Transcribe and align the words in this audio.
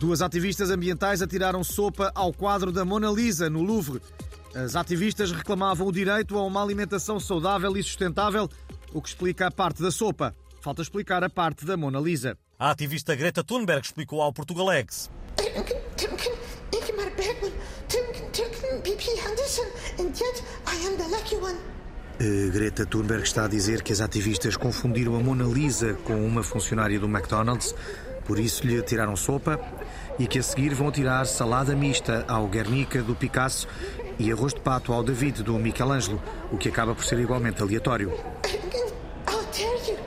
Duas 0.00 0.22
ativistas 0.22 0.70
ambientais 0.70 1.20
atiraram 1.20 1.62
sopa 1.62 2.10
ao 2.14 2.32
quadro 2.32 2.72
da 2.72 2.86
Mona 2.86 3.10
Lisa, 3.10 3.50
no 3.50 3.60
Louvre. 3.60 4.00
As 4.54 4.74
ativistas 4.74 5.30
reclamavam 5.30 5.86
o 5.86 5.92
direito 5.92 6.38
a 6.38 6.42
uma 6.42 6.62
alimentação 6.62 7.20
saudável 7.20 7.76
e 7.76 7.82
sustentável, 7.82 8.48
o 8.94 9.02
que 9.02 9.10
explica 9.10 9.48
a 9.48 9.50
parte 9.50 9.82
da 9.82 9.90
sopa. 9.90 10.34
Falta 10.62 10.80
explicar 10.80 11.22
a 11.22 11.28
parte 11.28 11.66
da 11.66 11.76
Mona 11.76 12.00
Lisa. 12.00 12.34
A 12.58 12.70
ativista 12.70 13.14
Greta 13.14 13.44
Thunberg 13.44 13.84
explicou 13.84 14.22
ao 14.22 14.32
Portugalex. 14.32 15.10
Uh, 22.20 22.50
Greta 22.50 22.86
Thunberg 22.86 23.24
está 23.24 23.44
a 23.44 23.48
dizer 23.48 23.82
que 23.82 23.92
as 23.92 24.00
ativistas 24.00 24.56
confundiram 24.56 25.14
a 25.16 25.20
Mona 25.20 25.44
Lisa 25.44 25.92
com 26.04 26.24
uma 26.24 26.42
funcionária 26.42 26.98
do 26.98 27.06
McDonald's, 27.06 27.74
por 28.30 28.38
isso 28.38 28.64
lhe 28.64 28.80
tiraram 28.80 29.16
sopa 29.16 29.58
e 30.16 30.24
que 30.24 30.38
a 30.38 30.42
seguir 30.44 30.72
vão 30.72 30.92
tirar 30.92 31.26
salada 31.26 31.74
mista 31.74 32.24
ao 32.28 32.46
Guernica 32.46 33.02
do 33.02 33.12
Picasso 33.12 33.66
e 34.20 34.30
arroz 34.30 34.54
de 34.54 34.60
pato 34.60 34.92
ao 34.92 35.02
David 35.02 35.42
do 35.42 35.58
Michelangelo, 35.58 36.22
o 36.52 36.56
que 36.56 36.68
acaba 36.68 36.94
por 36.94 37.04
ser 37.04 37.18
igualmente 37.18 37.60
aleatório. 37.60 38.12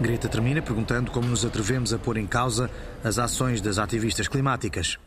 Greta 0.00 0.28
termina 0.28 0.62
perguntando 0.62 1.10
como 1.10 1.26
nos 1.26 1.44
atrevemos 1.44 1.92
a 1.92 1.98
pôr 1.98 2.16
em 2.16 2.26
causa 2.28 2.70
as 3.02 3.18
ações 3.18 3.60
das 3.60 3.76
ativistas 3.76 4.28
climáticas. 4.28 5.00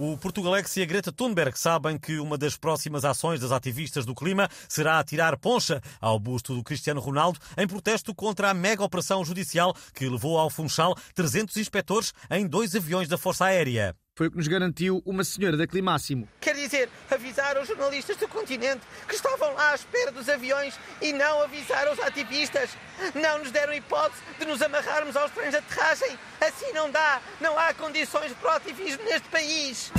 O 0.00 0.16
Portugalex 0.16 0.76
e 0.76 0.82
a 0.82 0.84
Greta 0.84 1.10
Thunberg 1.10 1.58
sabem 1.58 1.98
que 1.98 2.20
uma 2.20 2.38
das 2.38 2.56
próximas 2.56 3.04
ações 3.04 3.40
das 3.40 3.50
ativistas 3.50 4.06
do 4.06 4.14
clima 4.14 4.48
será 4.68 5.02
tirar 5.02 5.36
poncha 5.36 5.82
ao 6.00 6.20
busto 6.20 6.54
do 6.54 6.62
Cristiano 6.62 7.00
Ronaldo 7.00 7.40
em 7.56 7.66
protesto 7.66 8.14
contra 8.14 8.48
a 8.48 8.54
mega 8.54 8.84
operação 8.84 9.24
judicial 9.24 9.74
que 9.92 10.08
levou 10.08 10.38
ao 10.38 10.50
Funchal 10.50 10.94
300 11.16 11.56
inspectores 11.56 12.14
em 12.30 12.46
dois 12.46 12.76
aviões 12.76 13.08
da 13.08 13.18
Força 13.18 13.46
Aérea. 13.46 13.92
Foi 14.18 14.26
o 14.26 14.30
que 14.32 14.36
nos 14.36 14.48
garantiu 14.48 15.00
uma 15.06 15.22
senhora 15.22 15.56
da 15.56 15.64
Climáximo. 15.64 16.28
Quer 16.40 16.56
dizer, 16.68 16.88
avisar 17.10 17.58
os 17.58 17.66
jornalistas 17.66 18.16
do 18.16 18.28
continente 18.28 18.82
que 19.08 19.14
estavam 19.14 19.54
lá 19.54 19.72
à 19.72 19.74
espera 19.74 20.12
dos 20.12 20.28
aviões 20.28 20.78
e 21.00 21.12
não 21.12 21.42
avisar 21.42 21.90
os 21.90 21.98
ativistas. 22.00 22.70
Não 23.14 23.38
nos 23.38 23.50
deram 23.50 23.72
hipótese 23.72 24.22
de 24.38 24.44
nos 24.44 24.60
amarrarmos 24.60 25.16
aos 25.16 25.32
trens 25.32 25.50
de 25.50 25.56
aterragem. 25.56 26.18
Assim 26.40 26.72
não 26.72 26.90
dá. 26.90 27.20
Não 27.40 27.58
há 27.58 27.72
condições 27.72 28.32
para 28.34 28.52
o 28.52 28.56
ativismo 28.56 29.02
neste 29.04 29.28
país. 29.28 29.90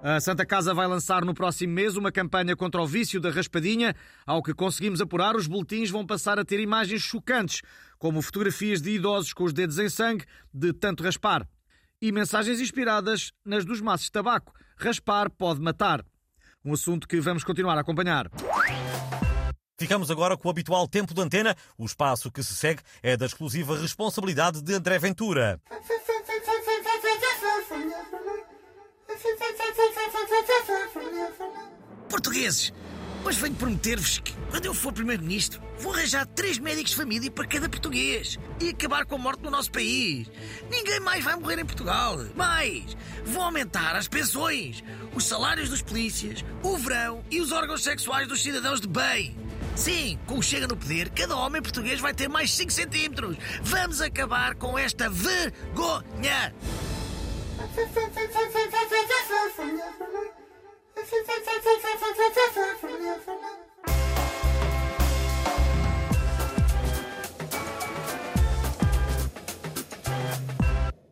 A 0.00 0.20
Santa 0.20 0.46
Casa 0.46 0.72
vai 0.72 0.86
lançar 0.86 1.24
no 1.24 1.34
próximo 1.34 1.72
mês 1.72 1.96
uma 1.96 2.12
campanha 2.12 2.54
contra 2.54 2.80
o 2.80 2.86
vício 2.86 3.20
da 3.20 3.30
raspadinha. 3.30 3.96
Ao 4.24 4.42
que 4.42 4.54
conseguimos 4.54 5.00
apurar, 5.00 5.34
os 5.34 5.48
boletins 5.48 5.90
vão 5.90 6.06
passar 6.06 6.38
a 6.38 6.44
ter 6.44 6.60
imagens 6.60 7.02
chocantes, 7.02 7.62
como 7.98 8.22
fotografias 8.22 8.80
de 8.80 8.90
idosos 8.90 9.32
com 9.32 9.42
os 9.42 9.52
dedos 9.52 9.78
em 9.78 9.88
sangue 9.88 10.24
de 10.54 10.72
tanto 10.72 11.02
raspar 11.02 11.48
e 12.00 12.12
mensagens 12.12 12.60
inspiradas 12.60 13.32
nas 13.44 13.64
dos 13.64 13.80
maços 13.80 14.06
de 14.06 14.12
tabaco. 14.12 14.52
Raspar 14.76 15.30
pode 15.30 15.60
matar. 15.60 16.04
Um 16.64 16.72
assunto 16.72 17.06
que 17.08 17.20
vamos 17.20 17.44
continuar 17.44 17.76
a 17.76 17.80
acompanhar. 17.80 18.30
Ficamos 19.78 20.10
agora 20.10 20.36
com 20.36 20.48
o 20.48 20.50
habitual 20.50 20.88
tempo 20.88 21.14
de 21.14 21.20
antena. 21.20 21.56
O 21.76 21.84
espaço 21.84 22.32
que 22.32 22.42
se 22.42 22.54
segue 22.54 22.82
é 23.00 23.16
da 23.16 23.26
exclusiva 23.26 23.78
responsabilidade 23.78 24.60
de 24.60 24.74
André 24.74 24.98
Ventura. 24.98 25.60
Portugueses, 32.08 32.72
Hoje 33.28 33.40
venho 33.42 33.54
prometer-vos 33.56 34.20
que, 34.20 34.32
quando 34.50 34.64
eu 34.64 34.72
for 34.72 34.90
Primeiro-Ministro, 34.90 35.60
vou 35.80 35.92
arranjar 35.92 36.24
três 36.28 36.58
médicos 36.58 36.92
de 36.92 36.96
família 36.96 37.30
para 37.30 37.46
cada 37.46 37.68
português 37.68 38.38
e 38.58 38.70
acabar 38.70 39.04
com 39.04 39.16
a 39.16 39.18
morte 39.18 39.42
no 39.42 39.50
nosso 39.50 39.70
país. 39.70 40.30
Ninguém 40.70 40.98
mais 41.00 41.22
vai 41.22 41.36
morrer 41.36 41.58
em 41.58 41.66
Portugal. 41.66 42.16
Mais, 42.34 42.96
vou 43.26 43.42
aumentar 43.42 43.94
as 43.94 44.08
pensões, 44.08 44.82
os 45.14 45.26
salários 45.26 45.68
dos 45.68 45.82
polícias, 45.82 46.42
o 46.62 46.78
verão 46.78 47.22
e 47.30 47.38
os 47.38 47.52
órgãos 47.52 47.82
sexuais 47.82 48.26
dos 48.26 48.42
cidadãos 48.42 48.80
de 48.80 48.88
bem. 48.88 49.36
Sim, 49.76 50.18
com 50.26 50.38
o 50.38 50.42
Chega 50.42 50.66
no 50.66 50.74
poder, 50.74 51.10
cada 51.10 51.36
homem 51.36 51.60
português 51.60 52.00
vai 52.00 52.14
ter 52.14 52.30
mais 52.30 52.50
5 52.52 52.72
centímetros. 52.72 53.36
Vamos 53.60 54.00
acabar 54.00 54.54
com 54.54 54.78
esta 54.78 55.10
vergonha. 55.10 56.54